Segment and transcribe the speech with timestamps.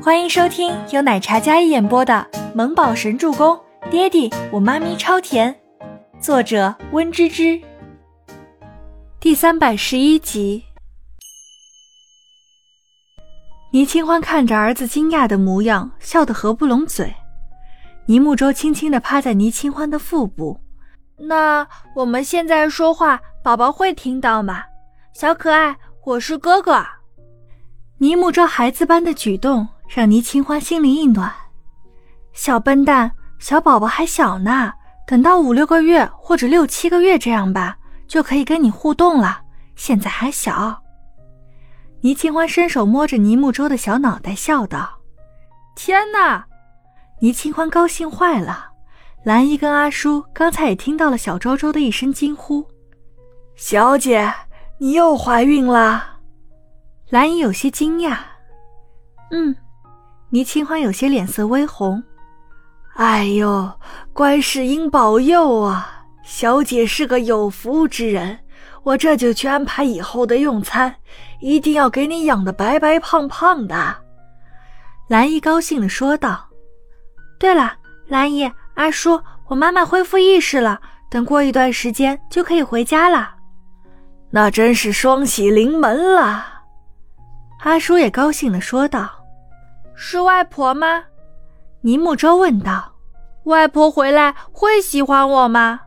[0.00, 3.56] 欢迎收听由奶茶嘉一演播的《萌宝神助攻》，
[3.90, 5.54] 爹地我妈咪超甜，
[6.20, 7.60] 作者温芝芝。
[9.18, 10.64] 第三百十一集。
[13.72, 17.12] 倪清欢看着儿子惊讶的模样，笑得合不拢嘴。
[18.06, 20.60] 倪木舟轻轻的趴在倪清欢的腹部，
[21.16, 24.62] 那我们现在说话，宝宝会听到吗？
[25.12, 26.86] 小可爱，我是哥哥。
[27.98, 29.66] 倪木舟孩子般的举动。
[29.88, 31.32] 让倪清欢心里一暖，
[32.34, 34.72] 小笨蛋，小宝宝还小呢，
[35.06, 39.40] 等到五六个月或者六七个月这样吧，就可以跟你互动了。
[39.76, 40.82] 现在还小。
[42.02, 45.00] 倪清欢伸手摸着倪木舟的小脑袋，笑道
[45.74, 46.46] ：“天哪！”
[47.20, 48.66] 倪清欢高兴坏了。
[49.24, 52.64] 兰姨跟阿叔刚才也听到了小周周的一声惊呼
[53.56, 54.32] ：“小姐，
[54.78, 56.18] 你又怀孕了。”
[57.10, 58.18] 兰姨有些惊讶
[59.32, 59.56] ：“嗯。”
[60.30, 62.02] 倪清欢有些脸色微红，
[62.96, 63.72] 哎呦，
[64.12, 66.04] 观世音保佑啊！
[66.22, 68.38] 小姐是个有福之人，
[68.82, 70.94] 我这就去安排以后的用餐，
[71.40, 73.96] 一定要给你养的白白胖胖的。
[75.08, 76.46] 兰姨高兴的说道。
[77.38, 77.72] 对了，
[78.08, 83.34] 兰姨、阿叔，我妈妈恢复意识了，等过一段时间就可以回家了。
[84.30, 86.44] 那真是双喜临门了。
[87.60, 89.17] 阿叔也高兴的说道。
[90.00, 91.02] 是外婆吗？
[91.80, 92.94] 尼木舟问道。
[93.46, 95.80] 外婆回来会喜欢我吗？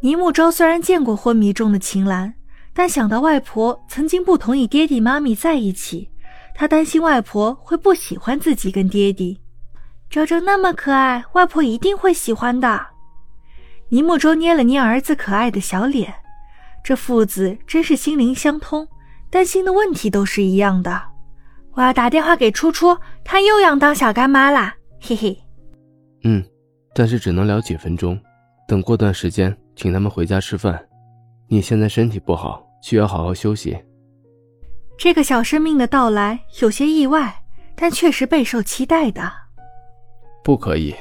[0.00, 2.34] 尼木舟虽然见过昏迷中的秦岚，
[2.74, 6.10] 但想到外婆曾经不同意爹地妈咪在一起，
[6.54, 9.40] 他担心外婆会不喜欢自己跟爹地。
[10.10, 12.88] 周周那么可爱，外婆一定会喜欢的。
[13.88, 16.14] 尼木舟捏了捏儿子可爱的小脸，
[16.84, 18.86] 这父子真是心灵相通，
[19.30, 21.02] 担心的问题都是一样的。
[21.78, 25.38] 我要打电话给初初，他又要当小干妈啦，嘿嘿。
[26.24, 26.44] 嗯，
[26.92, 28.20] 但是只能聊几分钟，
[28.66, 30.84] 等过段时间请他们回家吃饭。
[31.46, 33.78] 你现在身体不好，需要好好休息。
[34.98, 37.32] 这个小生命的到来有些意外，
[37.76, 39.30] 但确实备受期待的。
[40.42, 40.92] 不可以，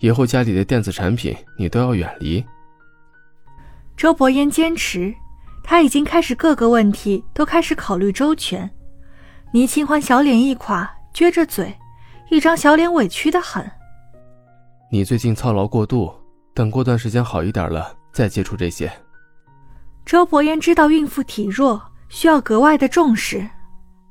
[0.00, 2.44] 以后家里的电子产品你都要远离。
[3.96, 5.14] 周伯言坚持，
[5.62, 8.68] 他已经开始各个问题都开始考虑周全。
[9.54, 11.72] 倪清欢小脸一垮，撅着嘴，
[12.28, 13.64] 一张小脸委屈的很。
[14.90, 16.12] 你最近操劳过度，
[16.52, 18.90] 等过段时间好一点了再接触这些。
[20.04, 23.48] 周伯言知道孕妇体弱，需要格外的重视。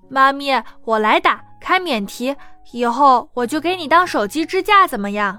[0.09, 2.33] 妈咪，我来打开免提，
[2.71, 5.37] 以后我就给你当手机支架，怎么样？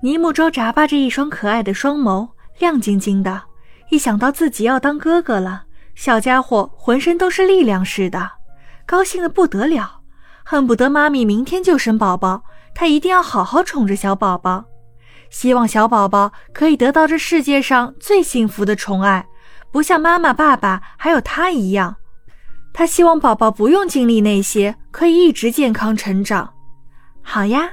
[0.00, 2.28] 倪木舟眨巴着一双可爱的双眸，
[2.60, 3.42] 亮晶晶的。
[3.90, 5.64] 一想到自己要当哥哥了，
[5.96, 8.30] 小家伙浑身都是力量似的。
[8.86, 10.00] 高兴的不得了，
[10.44, 12.42] 恨不得妈咪明天就生宝宝，
[12.74, 14.64] 她一定要好好宠着小宝宝，
[15.30, 19.26] 希望小宝宝可以得到这世界上最幸福的宠爱，
[19.70, 21.96] 不像妈妈、爸爸还有他一样。
[22.74, 26.52] 他希望宝宝不用经历那些，可以一直健康成长。
[27.22, 27.70] 好呀，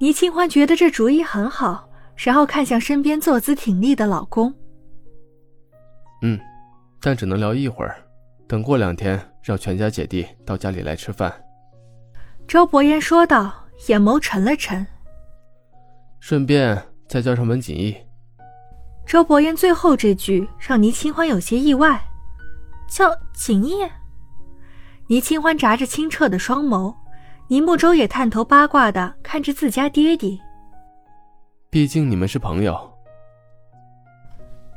[0.00, 4.54] 倪清欢觉得这主意很好，然后看向身边坐姿挺立的老公。
[6.22, 6.38] 嗯，
[7.00, 7.96] 但只能聊一会儿。
[8.46, 11.32] 等过两天，让全家姐弟到家里来吃饭。”
[12.46, 13.52] 周伯言说道，
[13.88, 14.86] 眼眸沉了沉。
[16.20, 17.96] 顺便再叫上门锦衣。
[19.04, 22.00] 周伯言最后这句让倪清欢有些意外，
[22.88, 23.88] 叫锦衣。
[25.08, 26.94] 倪清欢眨着清澈的双眸，
[27.48, 30.38] 倪慕舟也探头八卦的看着自家爹爹。
[31.70, 32.92] 毕竟你们是朋友。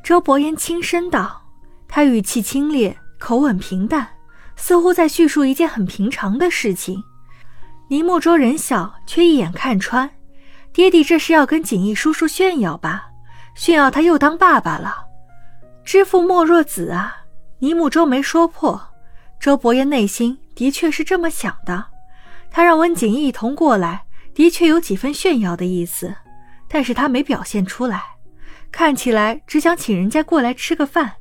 [0.04, 1.42] 周伯言轻声道，
[1.88, 2.96] 他语气清冽。
[3.20, 4.08] 口吻平淡，
[4.56, 7.04] 似乎在叙述一件很平常的事情。
[7.90, 10.10] 倪木舟人小，却一眼看穿，
[10.72, 13.08] 爹地这是要跟锦逸叔叔炫耀吧？
[13.56, 15.06] 炫耀他又当爸爸了。
[15.84, 17.18] 知父莫若子啊！
[17.60, 18.82] 倪木舟没说破，
[19.40, 21.86] 周伯言内心的确是这么想的。
[22.50, 26.16] 他让温锦逸一同过来，的确有几分炫耀的意思，
[26.68, 28.02] 但是他没表现出来，
[28.72, 31.16] 看起来只想请人家过来吃个饭。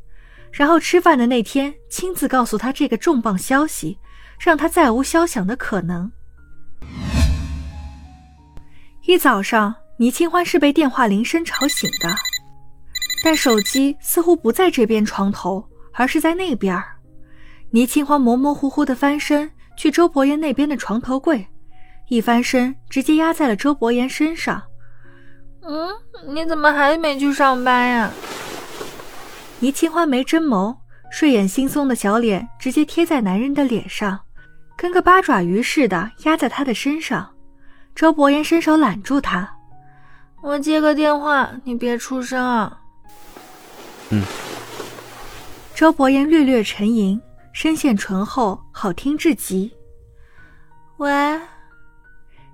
[0.52, 3.98] 然后吃饭的那天，亲自告诉他这个重磅消息，
[4.38, 6.10] 让他再无消想的可能。
[9.06, 12.14] 一早上，倪清欢是被电话铃声吵醒的，
[13.24, 16.82] 但手机似乎不在这边床头，而是在那边。
[17.70, 21.46] 倪清欢模模糊糊的翻身去周伯言那边的床头柜，
[22.08, 24.62] 一翻身直接压在了周伯言身上。
[25.62, 25.88] 嗯，
[26.34, 28.10] 你怎么还没去上班呀？
[29.60, 30.76] 倪清欢没真眸，
[31.10, 34.20] 睡眼惺忪的小脸直接贴在男人的脸上，
[34.76, 37.28] 跟个八爪鱼似的压在他的身上。
[37.93, 39.52] 周伯言伸手揽住他
[40.43, 42.81] ：“我接个电话，你别出声啊。”
[44.10, 44.22] 嗯。
[45.75, 47.20] 周伯言略略沉吟，
[47.52, 49.72] 声线醇厚，好听至极。
[50.99, 51.40] 喂，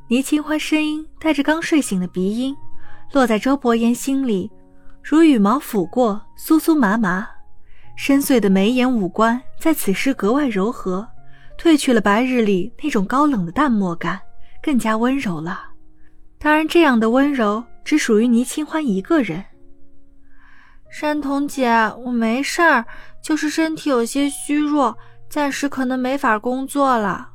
[0.09, 2.57] 倪清欢声音带着刚睡醒的鼻音，
[3.13, 4.51] 落在周伯言心里，
[5.07, 7.29] 如羽毛抚过，酥酥麻麻。
[7.95, 11.07] 深邃的眉眼五官在此时格外柔和，
[11.59, 14.19] 褪去了白日里那种高冷的淡漠感，
[14.63, 15.63] 更加温柔了。
[16.39, 19.45] 当然，这样的温柔只属于倪清欢一个人。
[20.91, 21.69] 山童姐，
[22.07, 22.87] 我没事儿，
[23.23, 24.97] 就是身体有些虚弱，
[25.29, 27.29] 暂时可能没法工作了。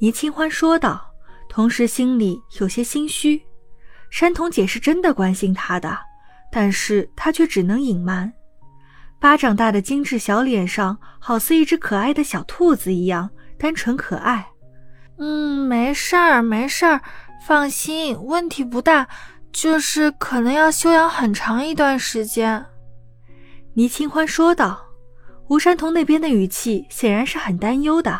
[0.00, 1.12] 倪清欢说道，
[1.46, 3.42] 同时心里有些心虚。
[4.08, 5.96] 山童姐是真的关心他的，
[6.50, 8.32] 但是他却只能隐瞒。
[9.18, 14.46] 巴掌大的精致小脸上，好似一只可爱的小兔子一样单纯可爱。
[15.18, 17.02] 嗯，没事儿，没事儿，
[17.46, 19.06] 放心，问题不大。
[19.52, 22.64] 就是可能要休养很长一段时间，
[23.74, 24.80] 倪清欢说道。
[25.48, 28.18] 吴山童那边的语气显然是很担忧的。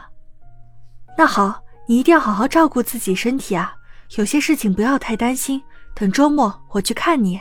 [1.16, 3.72] 那好，你一定要好好照顾自己身体啊，
[4.16, 5.62] 有些事情不要太担心。
[5.94, 7.40] 等周末我去看你。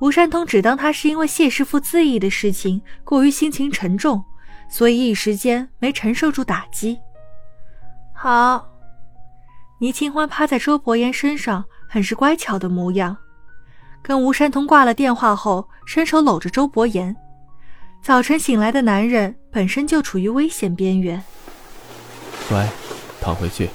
[0.00, 4.24] 吴山通只当他是因为谢师傅自缢的事情过于心情沉重，
[4.68, 6.98] 所以一时间没承受住打击。
[8.12, 8.66] 好。
[9.78, 11.64] 倪清欢趴在周伯言身上。
[11.92, 13.16] 很是乖巧的模样，
[14.00, 17.16] 跟吴山通挂了电话后，伸手搂着周伯言。
[18.00, 21.20] 早晨醒来的男人本身就处于危险边缘。
[22.48, 22.68] 乖，
[23.20, 23.68] 躺回去。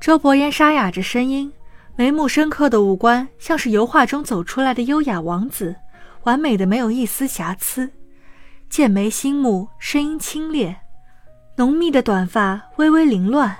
[0.00, 1.52] 周伯言沙哑着声音，
[1.94, 5.76] 眉目深刻的五官像是油画中走出来的优雅王子，
[6.24, 7.90] 完美的没有一丝瑕疵。
[8.70, 10.74] 剑眉星目，声音清冽，
[11.56, 13.54] 浓密的短发微微凌乱，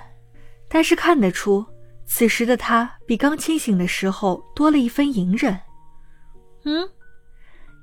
[0.67, 1.63] 但是看得出。
[2.05, 5.57] 此时的他比刚清醒的时候多了一分隐忍。
[6.65, 6.89] 嗯，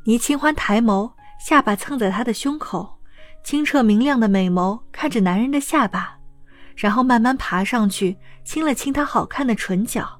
[0.04, 2.98] 倪清欢抬眸，下巴蹭在他的胸口，
[3.44, 6.18] 清澈明亮的美眸看着男人的下巴，
[6.76, 10.19] 然后慢慢爬上去亲了亲他好看的唇角。